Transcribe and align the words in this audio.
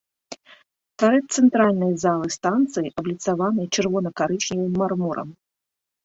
Тарэц 1.01 1.25
цэнтральнай 1.41 1.91
залы 2.03 2.27
станцыі 2.37 2.91
абліцаваны 3.01 3.65
чырвона-карычневым 3.75 4.73
мармурам. 4.83 5.29